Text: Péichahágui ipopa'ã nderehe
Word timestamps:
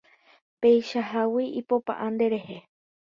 Péichahágui 0.61 1.45
ipopa'ã 1.59 2.07
nderehe 2.13 2.57